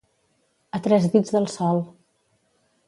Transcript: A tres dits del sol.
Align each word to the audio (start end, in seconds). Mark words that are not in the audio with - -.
A 0.77 0.81
tres 0.87 1.05
dits 1.17 1.37
del 1.37 1.47
sol. 1.59 1.85